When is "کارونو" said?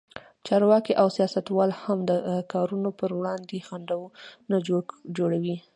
2.53-2.89